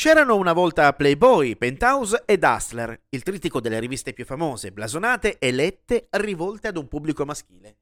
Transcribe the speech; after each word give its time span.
C'erano 0.00 0.36
una 0.36 0.52
volta 0.52 0.92
Playboy, 0.92 1.56
Penthouse 1.56 2.22
ed 2.24 2.44
Hustler, 2.44 3.00
il 3.08 3.24
trittico 3.24 3.60
delle 3.60 3.80
riviste 3.80 4.12
più 4.12 4.24
famose, 4.24 4.70
blasonate 4.70 5.38
e 5.38 5.50
lette 5.50 6.06
rivolte 6.10 6.68
ad 6.68 6.76
un 6.76 6.86
pubblico 6.86 7.24
maschile. 7.24 7.78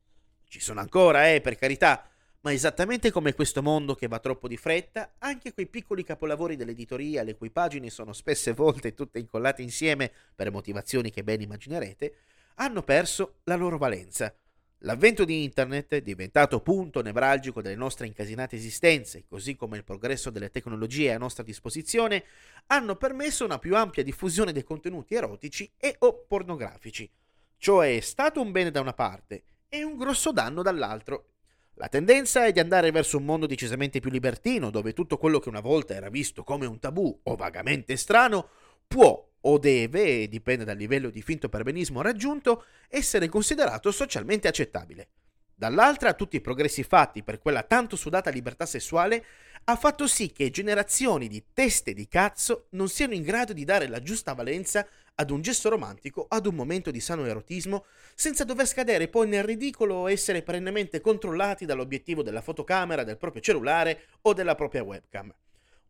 Ci 0.49 0.59
sono 0.59 0.81
ancora, 0.81 1.31
eh, 1.31 1.43
per 1.43 1.57
carità, 1.57 2.09
ma 2.41 2.55
esattamente 2.55 3.11
come 3.11 3.35
questo 3.35 3.63
mondo 3.63 3.95
che 3.95 4.09
va 4.09 4.19
troppo 4.19 4.49
di 4.49 4.57
fretta, 4.57 5.17
anche 5.19 5.53
quei 5.53 5.67
piccoli 5.67 6.05
capolavori 6.05 6.57
dell'editoria, 6.57 7.23
le 7.23 7.37
cui 7.37 7.51
pagine 7.51 7.91
sono 7.91 8.15
spesse 8.15 8.55
volte 8.55 8.95
tutte 8.95 9.19
incollate 9.19 9.61
insieme 9.61 10.11
per 10.35 10.51
motivazioni 10.51 11.11
che 11.11 11.23
ben 11.23 11.43
immaginerete, 11.43 12.15
hanno 12.55 12.83
perso 12.83 13.41
la 13.45 13.57
loro 13.57 13.77
valenza 13.77 14.35
L'avvento 14.81 15.25
di 15.25 15.43
Internet, 15.43 15.97
diventato 15.99 16.61
punto 16.61 17.01
nevralgico 17.01 17.63
delle 17.63 17.77
nostre 17.77 18.07
incasinate 18.07 18.57
esistenze, 18.57 19.25
così 19.27 19.57
come 19.57 19.79
il 19.79 19.85
progresso 19.85 20.29
delle 20.29 20.51
tecnologie 20.51 21.13
a 21.13 21.19
nostra 21.19 21.43
disposizione, 21.43 22.25
hanno 22.67 22.95
permesso 22.97 23.47
una 23.47 23.59
più 23.59 23.75
ampia 23.75 24.03
diffusione 24.03 24.53
dei 24.53 24.65
contenuti 24.65 25.15
erotici 25.15 25.73
e 25.79 25.97
o 26.01 26.25
pornografici. 26.29 27.11
Ciò 27.57 27.81
è 27.81 27.99
stato 28.01 28.43
un 28.43 28.53
bene 28.53 28.71
da 28.71 28.81
una 28.81 28.93
parte 28.93 29.45
e 29.67 29.83
un 29.83 29.97
grosso 29.97 30.31
danno 30.31 30.61
dall'altro. 30.61 31.31
La 31.79 31.89
tendenza 31.89 32.45
è 32.45 32.53
di 32.53 32.61
andare 32.61 32.91
verso 32.91 33.17
un 33.17 33.25
mondo 33.25 33.47
decisamente 33.47 34.01
più 34.01 34.11
libertino, 34.11 34.71
dove 34.71 34.93
tutto 34.93 35.17
quello 35.17 35.39
che 35.39 35.49
una 35.49 35.61
volta 35.61 35.95
era 35.95 36.11
visto 36.11 36.45
come 36.45 36.67
un 36.67 36.79
tabù 36.79 37.19
o 37.23 37.35
vagamente 37.35 37.97
strano 37.97 38.49
può 38.87 39.27
o 39.49 39.59
deve, 39.59 40.29
dipende 40.29 40.65
dal 40.65 40.77
livello 40.77 41.11
di 41.11 41.23
finto 41.23 41.49
perbenismo 41.49 42.03
raggiunto, 42.03 42.65
essere 42.89 43.29
considerato 43.29 43.91
socialmente 43.91 44.49
accettabile. 44.49 45.09
Dall'altra, 45.55 46.13
tutti 46.13 46.37
i 46.37 46.43
progressi 46.43 46.83
fatti 46.83 47.23
per 47.23 47.39
quella 47.39 47.63
tanto 47.63 47.97
sudata 47.97 48.29
libertà 48.29 48.67
sessuale 48.67 49.25
ha 49.65 49.77
fatto 49.77 50.07
sì 50.07 50.31
che 50.31 50.51
generazioni 50.51 51.29
di 51.29 51.45
teste 51.55 51.95
di 51.95 52.07
cazzo 52.09 52.67
non 52.71 52.89
siano 52.89 53.15
in 53.15 53.23
grado 53.23 53.53
di 53.53 53.65
dare 53.65 53.89
la 53.89 54.03
giusta 54.03 54.35
valenza 54.35 54.87
ad 55.15 55.31
un 55.31 55.41
gesto 55.41 55.71
romantico, 55.71 56.27
ad 56.29 56.45
un 56.45 56.55
momento 56.55 56.91
di 56.91 57.01
sano 57.01 57.25
erotismo, 57.25 57.87
senza 58.15 58.45
dover 58.45 58.67
scadere 58.67 59.09
poi 59.09 59.29
nel 59.29 59.45
ridicolo 59.45 59.95
o 59.95 60.11
essere 60.11 60.43
perennemente 60.43 61.01
controllati 61.01 61.65
dall'obiettivo 61.65 62.23
della 62.23 62.43
fotocamera 62.43 63.03
del 63.03 63.17
proprio 63.17 63.41
cellulare 63.41 64.09
o 64.23 64.35
della 64.35 64.55
propria 64.55 64.83
webcam. 64.83 65.33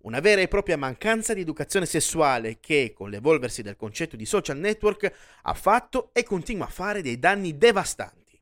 Una 0.03 0.21
vera 0.21 0.41
e 0.41 0.49
propria 0.49 0.77
mancanza 0.77 1.35
di 1.35 1.41
educazione 1.41 1.87
sessuale 1.87 2.59
che, 2.61 2.93
con 2.95 3.11
l'evolversi 3.11 3.63
del 3.63 3.77
concetto 3.77 4.15
di 4.15 4.25
social 4.25 4.57
network, 4.59 5.13
ha 5.43 5.55
fatto 5.55 6.11
e 6.13 6.23
continua 6.23 6.67
a 6.67 6.71
fare 6.71 7.03
dei 7.03 7.19
danni 7.19 7.59
devastanti. 7.59 8.41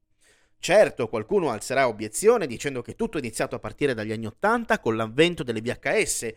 Certo, 0.59 1.09
qualcuno 1.09 1.51
alzerà 1.51 1.89
obiezione 1.89 2.47
dicendo 2.47 2.83
che 2.83 2.95
tutto 2.95 3.19
è 3.19 3.21
iniziato 3.21 3.55
a 3.55 3.59
partire 3.59 3.95
dagli 3.95 4.13
anni 4.13 4.27
Ottanta 4.27 4.79
con 4.79 4.97
l'avvento 4.97 5.43
delle 5.43 5.61
VHS, 5.61 6.33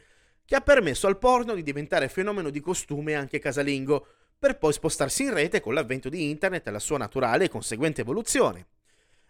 che 0.45 0.55
ha 0.55 0.61
permesso 0.61 1.07
al 1.07 1.17
porno 1.17 1.53
di 1.55 1.63
diventare 1.63 2.07
fenomeno 2.07 2.49
di 2.49 2.59
costume 2.61 3.15
anche 3.15 3.39
casalingo, 3.39 4.05
per 4.39 4.57
poi 4.57 4.71
spostarsi 4.71 5.23
in 5.23 5.33
rete 5.33 5.59
con 5.59 5.73
l'avvento 5.73 6.09
di 6.09 6.29
internet 6.29 6.67
e 6.67 6.71
la 6.71 6.79
sua 6.79 6.97
naturale 6.97 7.45
e 7.45 7.49
conseguente 7.49 8.01
evoluzione. 8.01 8.67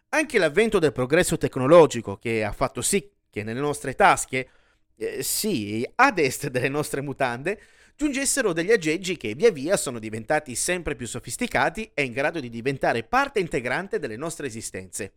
Anche 0.09 0.37
l'avvento 0.37 0.79
del 0.79 0.91
progresso 0.91 1.37
tecnologico, 1.37 2.17
che 2.17 2.43
ha 2.43 2.51
fatto 2.51 2.81
sì 2.81 3.09
che 3.29 3.43
nelle 3.43 3.59
nostre 3.59 3.93
tasche 3.93 4.49
eh, 4.97 5.23
sì, 5.23 5.87
ad 5.95 6.19
est 6.19 6.49
delle 6.49 6.69
nostre 6.69 7.01
mutande, 7.01 7.59
giungessero 7.95 8.53
degli 8.53 8.71
aggeggi 8.71 9.17
che 9.17 9.35
via 9.35 9.51
via 9.51 9.77
sono 9.77 9.99
diventati 9.99 10.55
sempre 10.55 10.95
più 10.95 11.07
sofisticati 11.07 11.91
e 11.93 12.03
in 12.03 12.13
grado 12.13 12.39
di 12.39 12.49
diventare 12.49 13.03
parte 13.03 13.39
integrante 13.39 13.99
delle 13.99 14.17
nostre 14.17 14.47
esistenze. 14.47 15.13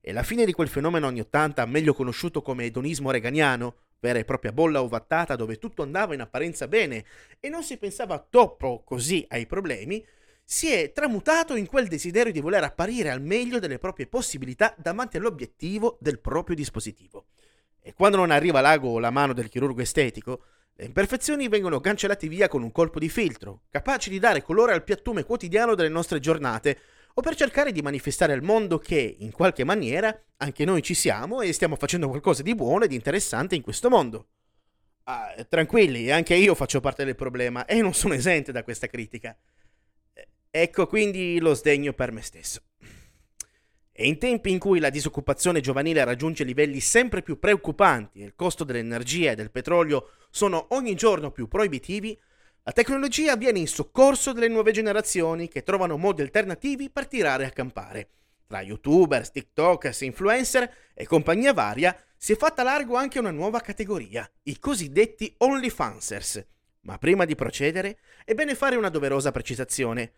E 0.00 0.12
la 0.12 0.22
fine 0.22 0.44
di 0.44 0.52
quel 0.52 0.68
fenomeno 0.68 1.06
anni 1.06 1.20
80, 1.20 1.64
meglio 1.66 1.94
conosciuto 1.94 2.42
come 2.42 2.64
edonismo 2.64 3.10
reganiano, 3.10 3.74
vera 4.00 4.18
e 4.18 4.24
propria 4.24 4.52
bolla 4.52 4.82
ovattata 4.82 5.36
dove 5.36 5.58
tutto 5.58 5.82
andava 5.82 6.14
in 6.14 6.22
apparenza 6.22 6.66
bene 6.66 7.04
e 7.38 7.48
non 7.48 7.62
si 7.62 7.76
pensava 7.76 8.18
troppo 8.18 8.82
così 8.82 9.24
ai 9.28 9.46
problemi, 9.46 10.04
si 10.42 10.72
è 10.72 10.90
tramutato 10.92 11.54
in 11.54 11.66
quel 11.66 11.86
desiderio 11.86 12.32
di 12.32 12.40
voler 12.40 12.64
apparire 12.64 13.10
al 13.10 13.22
meglio 13.22 13.58
delle 13.58 13.78
proprie 13.78 14.06
possibilità 14.06 14.74
davanti 14.76 15.18
all'obiettivo 15.18 15.98
del 16.00 16.18
proprio 16.18 16.56
dispositivo. 16.56 17.26
E 17.90 17.94
quando 17.94 18.18
non 18.18 18.30
arriva 18.30 18.60
l'ago 18.60 18.90
o 18.90 18.98
la 19.00 19.10
mano 19.10 19.32
del 19.32 19.48
chirurgo 19.48 19.80
estetico, 19.80 20.44
le 20.76 20.84
imperfezioni 20.84 21.48
vengono 21.48 21.80
cancellate 21.80 22.28
via 22.28 22.46
con 22.46 22.62
un 22.62 22.70
colpo 22.70 23.00
di 23.00 23.08
filtro, 23.08 23.62
capace 23.68 24.10
di 24.10 24.20
dare 24.20 24.42
colore 24.42 24.72
al 24.72 24.84
piattume 24.84 25.24
quotidiano 25.24 25.74
delle 25.74 25.88
nostre 25.88 26.20
giornate, 26.20 26.78
o 27.14 27.20
per 27.20 27.34
cercare 27.34 27.72
di 27.72 27.82
manifestare 27.82 28.32
al 28.32 28.44
mondo 28.44 28.78
che, 28.78 29.16
in 29.18 29.32
qualche 29.32 29.64
maniera, 29.64 30.16
anche 30.36 30.64
noi 30.64 30.82
ci 30.82 30.94
siamo 30.94 31.40
e 31.40 31.52
stiamo 31.52 31.74
facendo 31.74 32.08
qualcosa 32.08 32.44
di 32.44 32.54
buono 32.54 32.84
e 32.84 32.86
di 32.86 32.94
interessante 32.94 33.56
in 33.56 33.62
questo 33.62 33.90
mondo. 33.90 34.28
Ah, 35.04 35.34
tranquilli, 35.48 36.12
anche 36.12 36.36
io 36.36 36.54
faccio 36.54 36.78
parte 36.78 37.04
del 37.04 37.16
problema 37.16 37.64
e 37.64 37.82
non 37.82 37.92
sono 37.92 38.14
esente 38.14 38.52
da 38.52 38.62
questa 38.62 38.86
critica. 38.86 39.36
Ecco 40.48 40.86
quindi 40.86 41.40
lo 41.40 41.54
sdegno 41.54 41.92
per 41.92 42.12
me 42.12 42.22
stesso. 42.22 42.62
E 44.00 44.06
in 44.06 44.16
tempi 44.16 44.50
in 44.50 44.58
cui 44.58 44.80
la 44.80 44.88
disoccupazione 44.88 45.60
giovanile 45.60 46.02
raggiunge 46.04 46.42
livelli 46.42 46.80
sempre 46.80 47.20
più 47.20 47.38
preoccupanti 47.38 48.22
e 48.22 48.24
il 48.24 48.32
costo 48.34 48.64
dell'energia 48.64 49.32
e 49.32 49.34
del 49.34 49.50
petrolio 49.50 50.12
sono 50.30 50.68
ogni 50.70 50.94
giorno 50.94 51.30
più 51.30 51.48
proibitivi, 51.48 52.18
la 52.62 52.72
tecnologia 52.72 53.36
viene 53.36 53.58
in 53.58 53.68
soccorso 53.68 54.32
delle 54.32 54.48
nuove 54.48 54.72
generazioni 54.72 55.48
che 55.48 55.62
trovano 55.62 55.98
modi 55.98 56.22
alternativi 56.22 56.88
per 56.88 57.08
tirare 57.08 57.44
a 57.44 57.50
campare. 57.50 58.08
Tra 58.46 58.62
youtubers, 58.62 59.32
tiktokers, 59.32 60.00
influencer 60.00 60.74
e 60.94 61.04
compagnia 61.04 61.52
varia 61.52 61.94
si 62.16 62.32
è 62.32 62.36
fatta 62.36 62.62
largo 62.62 62.96
anche 62.96 63.18
una 63.18 63.30
nuova 63.30 63.60
categoria, 63.60 64.26
i 64.44 64.58
cosiddetti 64.58 65.34
OnlyFansers. 65.36 66.46
Ma 66.84 66.96
prima 66.96 67.26
di 67.26 67.34
procedere 67.34 67.98
è 68.24 68.32
bene 68.32 68.54
fare 68.54 68.76
una 68.76 68.88
doverosa 68.88 69.30
precisazione. 69.30 70.12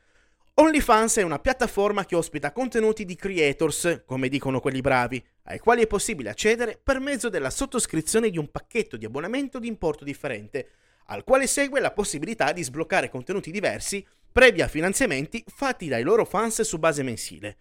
OnlyFans 0.54 1.16
è 1.16 1.22
una 1.22 1.38
piattaforma 1.38 2.04
che 2.04 2.14
ospita 2.14 2.52
contenuti 2.52 3.06
di 3.06 3.16
creators, 3.16 4.02
come 4.04 4.28
dicono 4.28 4.60
quelli 4.60 4.82
bravi, 4.82 5.24
ai 5.44 5.58
quali 5.58 5.82
è 5.82 5.86
possibile 5.86 6.28
accedere 6.28 6.78
per 6.80 7.00
mezzo 7.00 7.30
della 7.30 7.48
sottoscrizione 7.48 8.28
di 8.28 8.36
un 8.36 8.50
pacchetto 8.50 8.98
di 8.98 9.06
abbonamento 9.06 9.58
di 9.58 9.66
importo 9.66 10.04
differente, 10.04 10.68
al 11.06 11.24
quale 11.24 11.46
segue 11.46 11.80
la 11.80 11.90
possibilità 11.90 12.52
di 12.52 12.62
sbloccare 12.62 13.08
contenuti 13.08 13.50
diversi 13.50 14.06
previa 14.30 14.68
finanziamenti 14.68 15.42
fatti 15.46 15.88
dai 15.88 16.02
loro 16.02 16.26
fans 16.26 16.60
su 16.60 16.78
base 16.78 17.02
mensile. 17.02 17.56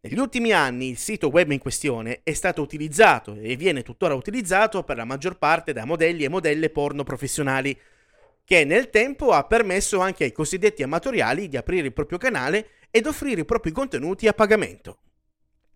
Negli 0.00 0.18
ultimi 0.18 0.50
anni 0.52 0.88
il 0.88 0.98
sito 0.98 1.28
web 1.28 1.52
in 1.52 1.60
questione 1.60 2.20
è 2.24 2.32
stato 2.32 2.62
utilizzato 2.62 3.36
e 3.36 3.54
viene 3.54 3.82
tuttora 3.82 4.14
utilizzato 4.14 4.82
per 4.82 4.96
la 4.96 5.04
maggior 5.04 5.38
parte 5.38 5.72
da 5.72 5.84
modelli 5.84 6.24
e 6.24 6.28
modelle 6.28 6.68
porno 6.68 7.04
professionali, 7.04 7.78
che 8.44 8.64
nel 8.64 8.90
tempo 8.90 9.32
ha 9.32 9.44
permesso 9.44 10.00
anche 10.00 10.24
ai 10.24 10.32
cosiddetti 10.32 10.82
amatoriali 10.82 11.48
di 11.48 11.56
aprire 11.56 11.86
il 11.86 11.92
proprio 11.92 12.18
canale 12.18 12.68
ed 12.90 13.06
offrire 13.06 13.40
i 13.40 13.46
propri 13.46 13.72
contenuti 13.72 14.28
a 14.28 14.34
pagamento. 14.34 14.98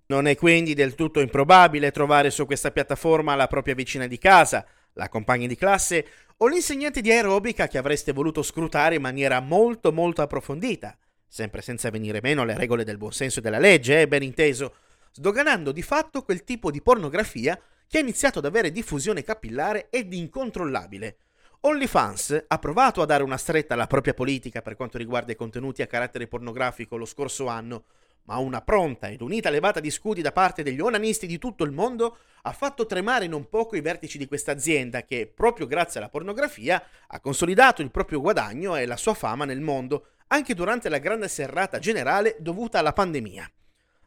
Non 0.06 0.26
è 0.26 0.36
quindi 0.36 0.74
del 0.74 0.94
tutto 0.94 1.20
improbabile 1.20 1.90
trovare 1.90 2.30
su 2.30 2.46
questa 2.46 2.70
piattaforma 2.70 3.34
la 3.34 3.46
propria 3.46 3.74
vicina 3.74 4.06
di 4.06 4.18
casa, 4.18 4.66
la 4.94 5.08
compagna 5.08 5.46
di 5.46 5.56
classe 5.56 6.06
o 6.38 6.46
l'insegnante 6.46 7.00
di 7.00 7.10
aerobica 7.10 7.68
che 7.68 7.78
avreste 7.78 8.12
voluto 8.12 8.42
scrutare 8.42 8.94
in 8.94 9.02
maniera 9.02 9.40
molto 9.40 9.92
molto 9.92 10.22
approfondita, 10.22 10.96
sempre 11.26 11.62
senza 11.62 11.90
venire 11.90 12.20
meno 12.22 12.42
alle 12.42 12.56
regole 12.56 12.84
del 12.84 12.96
buonsenso 12.96 13.40
e 13.40 13.42
della 13.42 13.58
legge, 13.58 14.02
eh, 14.02 14.08
ben 14.08 14.22
inteso, 14.22 14.74
sdoganando 15.12 15.72
di 15.72 15.82
fatto 15.82 16.22
quel 16.22 16.44
tipo 16.44 16.70
di 16.70 16.80
pornografia 16.80 17.60
che 17.86 17.98
ha 17.98 18.00
iniziato 18.00 18.38
ad 18.38 18.44
avere 18.44 18.70
diffusione 18.70 19.22
capillare 19.22 19.88
ed 19.90 20.12
incontrollabile, 20.12 21.16
OnlyFans 21.60 22.44
ha 22.46 22.58
provato 22.60 23.02
a 23.02 23.04
dare 23.04 23.24
una 23.24 23.36
stretta 23.36 23.74
alla 23.74 23.88
propria 23.88 24.14
politica 24.14 24.62
per 24.62 24.76
quanto 24.76 24.96
riguarda 24.96 25.32
i 25.32 25.36
contenuti 25.36 25.82
a 25.82 25.88
carattere 25.88 26.28
pornografico 26.28 26.96
lo 26.96 27.04
scorso 27.04 27.48
anno, 27.48 27.86
ma 28.26 28.36
una 28.36 28.60
pronta 28.60 29.08
ed 29.08 29.22
unita 29.22 29.50
levata 29.50 29.80
di 29.80 29.91
scudi 29.91 30.22
da 30.22 30.30
parte 30.30 30.62
degli 30.62 30.78
onanisti 30.78 31.26
di 31.26 31.36
tutto 31.36 31.64
il 31.64 31.72
mondo 31.72 32.19
ha 32.42 32.52
fatto 32.52 32.86
tremare 32.86 33.26
non 33.26 33.48
poco 33.48 33.74
i 33.74 33.80
vertici 33.80 34.19
di 34.19 34.28
questa 34.28 34.52
azienda 34.52 35.02
che, 35.02 35.26
proprio 35.26 35.66
grazie 35.66 35.98
alla 35.98 36.08
pornografia, 36.08 36.80
ha 37.08 37.19
consolidato 37.19 37.82
il 37.82 37.90
proprio 37.90 38.20
guadagno 38.20 38.76
e 38.76 38.87
la 38.87 38.96
sua 38.96 39.14
fama 39.14 39.44
nel 39.44 39.60
mondo, 39.60 40.10
anche 40.28 40.55
durante 40.55 40.88
la 40.88 40.99
grande 40.99 41.26
serrata 41.26 41.81
generale 41.81 42.37
dovuta 42.38 42.78
alla 42.78 42.93
pandemia. 42.93 43.50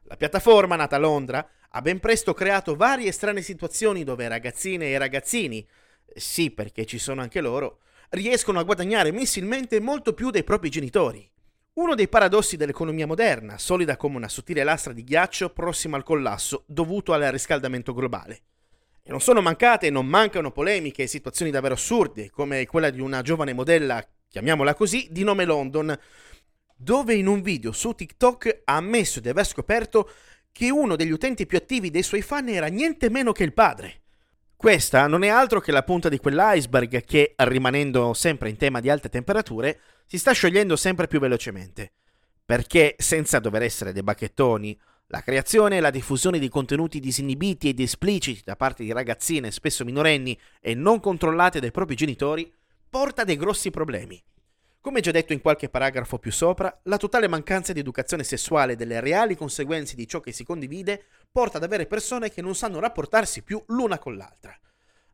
La 0.03 0.15
piattaforma, 0.15 0.77
nata 0.77 0.95
a 0.95 0.99
Londra, 0.99 1.45
ha 1.69 1.81
ben 1.81 1.99
presto 1.99 2.33
creato 2.33 2.77
varie 2.77 3.11
strane 3.11 3.41
situazioni 3.41 4.05
dove 4.05 4.27
ragazzine 4.29 4.87
e 4.87 4.97
ragazzini, 4.97 5.67
sì 6.15 6.51
perché 6.51 6.85
ci 6.85 6.97
sono 6.97 7.21
anche 7.21 7.41
loro, 7.41 7.79
riescono 8.09 8.59
a 8.59 8.63
guadagnare 8.63 9.11
mensilmente 9.11 9.79
molto 9.79 10.13
più 10.13 10.29
dei 10.29 10.43
propri 10.43 10.69
genitori. 10.69 11.29
Uno 11.73 11.95
dei 11.95 12.09
paradossi 12.09 12.57
dell'economia 12.57 13.07
moderna, 13.07 13.57
solida 13.57 13.95
come 13.95 14.17
una 14.17 14.27
sottile 14.27 14.63
lastra 14.63 14.91
di 14.91 15.05
ghiaccio 15.05 15.51
prossima 15.51 15.95
al 15.95 16.03
collasso 16.03 16.63
dovuto 16.67 17.13
al 17.13 17.21
riscaldamento 17.23 17.93
globale. 17.93 18.41
E 19.03 19.09
non 19.09 19.21
sono 19.21 19.41
mancate 19.41 19.87
e 19.87 19.89
non 19.89 20.05
mancano 20.05 20.51
polemiche 20.51 21.03
e 21.03 21.07
situazioni 21.07 21.49
davvero 21.49 21.75
assurde, 21.75 22.29
come 22.29 22.65
quella 22.65 22.89
di 22.89 22.99
una 22.99 23.21
giovane 23.21 23.53
modella, 23.53 24.05
chiamiamola 24.27 24.73
così, 24.73 25.07
di 25.11 25.23
nome 25.23 25.45
London, 25.45 25.97
dove 26.75 27.13
in 27.13 27.27
un 27.27 27.41
video 27.41 27.71
su 27.71 27.93
TikTok 27.93 28.61
ha 28.65 28.75
ammesso 28.75 29.19
di 29.19 29.29
aver 29.29 29.45
scoperto 29.45 30.09
che 30.51 30.69
uno 30.69 30.95
degli 30.95 31.11
utenti 31.11 31.45
più 31.45 31.57
attivi 31.57 31.89
dei 31.89 32.03
suoi 32.03 32.21
fan 32.21 32.49
era 32.49 32.67
niente 32.67 33.09
meno 33.09 33.31
che 33.31 33.43
il 33.43 33.53
padre. 33.53 34.00
Questa 34.61 35.07
non 35.07 35.23
è 35.23 35.27
altro 35.27 35.59
che 35.59 35.71
la 35.71 35.81
punta 35.81 36.07
di 36.07 36.19
quell'iceberg 36.19 37.03
che, 37.03 37.33
rimanendo 37.35 38.13
sempre 38.13 38.47
in 38.47 38.57
tema 38.57 38.79
di 38.79 38.91
alte 38.91 39.09
temperature, 39.09 39.79
si 40.05 40.19
sta 40.19 40.33
sciogliendo 40.33 40.75
sempre 40.75 41.07
più 41.07 41.19
velocemente. 41.19 41.93
Perché, 42.45 42.93
senza 42.99 43.39
dover 43.39 43.63
essere 43.63 43.91
dei 43.91 44.03
bacchettoni, 44.03 44.79
la 45.07 45.23
creazione 45.23 45.77
e 45.77 45.79
la 45.79 45.89
diffusione 45.89 46.37
di 46.37 46.47
contenuti 46.47 46.99
disinibiti 46.99 47.69
ed 47.69 47.79
espliciti 47.79 48.43
da 48.45 48.55
parte 48.55 48.83
di 48.83 48.91
ragazzine, 48.91 49.49
spesso 49.49 49.83
minorenni 49.83 50.39
e 50.59 50.75
non 50.75 50.99
controllate 50.99 51.59
dai 51.59 51.71
propri 51.71 51.95
genitori, 51.95 52.53
porta 52.87 53.23
dei 53.23 53.37
grossi 53.37 53.71
problemi. 53.71 54.23
Come 54.81 55.01
già 55.01 55.11
detto 55.11 55.31
in 55.31 55.41
qualche 55.41 55.69
paragrafo 55.69 56.17
più 56.17 56.31
sopra, 56.31 56.75
la 56.85 56.97
totale 56.97 57.27
mancanza 57.27 57.71
di 57.71 57.79
educazione 57.79 58.23
sessuale 58.23 58.73
e 58.73 58.75
delle 58.75 58.99
reali 58.99 59.35
conseguenze 59.35 59.95
di 59.95 60.07
ciò 60.07 60.19
che 60.19 60.31
si 60.31 60.43
condivide 60.43 61.03
porta 61.31 61.57
ad 61.57 61.63
avere 61.63 61.85
persone 61.85 62.31
che 62.31 62.41
non 62.41 62.55
sanno 62.55 62.79
rapportarsi 62.79 63.43
più 63.43 63.63
l'una 63.67 63.99
con 63.99 64.17
l'altra. 64.17 64.59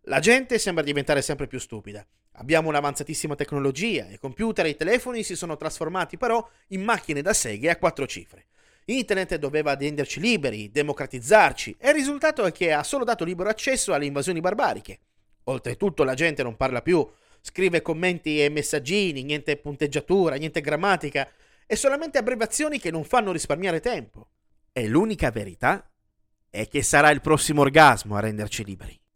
La 0.03 0.21
gente 0.21 0.57
sembra 0.57 0.85
diventare 0.85 1.21
sempre 1.21 1.47
più 1.47 1.59
stupida. 1.59 2.07
Abbiamo 2.35 2.69
un'avanzatissima 2.69 3.35
tecnologia, 3.35 4.07
i 4.09 4.17
computer 4.17 4.65
e 4.65 4.69
i 4.69 4.77
telefoni 4.77 5.21
si 5.21 5.35
sono 5.35 5.57
trasformati 5.57 6.15
però 6.15 6.47
in 6.67 6.81
macchine 6.83 7.21
da 7.21 7.33
seghe 7.33 7.69
a 7.69 7.75
quattro 7.75 8.07
cifre. 8.07 8.45
Internet 8.85 9.35
doveva 9.35 9.75
renderci 9.75 10.21
liberi, 10.21 10.71
democratizzarci, 10.71 11.75
e 11.77 11.89
il 11.89 11.93
risultato 11.93 12.45
è 12.45 12.53
che 12.53 12.71
ha 12.71 12.83
solo 12.83 13.03
dato 13.03 13.25
libero 13.25 13.49
accesso 13.49 13.93
alle 13.93 14.05
invasioni 14.05 14.39
barbariche. 14.39 14.99
Oltretutto 15.43 16.05
la 16.05 16.13
gente 16.13 16.41
non 16.41 16.55
parla 16.55 16.81
più, 16.81 17.05
scrive 17.41 17.81
commenti 17.81 18.43
e 18.43 18.49
messaggini, 18.49 19.23
niente 19.23 19.57
punteggiatura, 19.57 20.35
niente 20.35 20.61
grammatica 20.61 21.29
e 21.65 21.75
solamente 21.75 22.17
abbreviazioni 22.17 22.79
che 22.79 22.91
non 22.91 23.03
fanno 23.03 23.31
risparmiare 23.31 23.79
tempo. 23.79 24.29
E 24.71 24.87
l'unica 24.87 25.31
verità 25.31 25.89
è 26.49 26.67
che 26.67 26.81
sarà 26.81 27.09
il 27.09 27.21
prossimo 27.21 27.61
orgasmo 27.61 28.15
a 28.15 28.19
renderci 28.21 28.63
liberi. 28.63 28.99